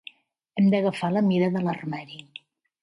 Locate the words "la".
1.17-1.25